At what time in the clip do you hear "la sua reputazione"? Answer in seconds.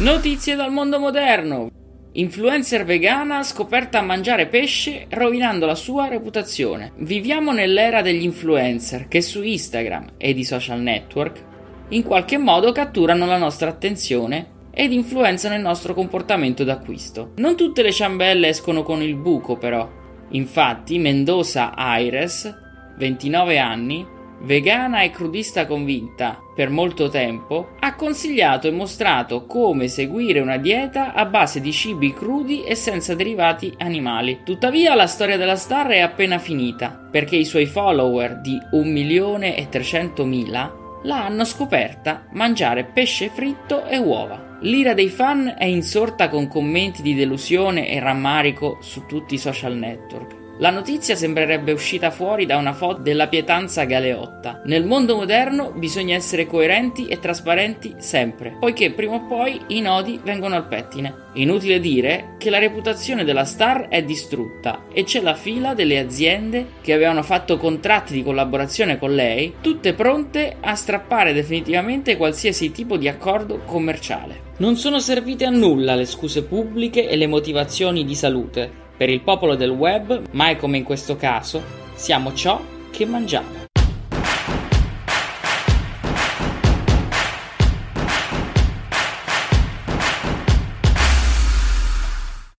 5.66-6.92